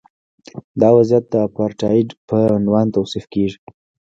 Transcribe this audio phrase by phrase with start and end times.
[0.81, 3.59] دا وضعیت د اپارټایډ په عنوان توصیف کیږي.